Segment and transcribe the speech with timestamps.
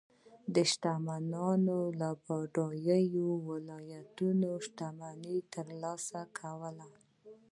[0.73, 6.89] سناتورانو له بډایو ولایتونو شتمني ترلاسه کوله